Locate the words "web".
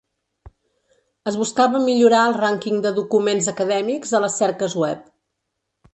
4.87-5.05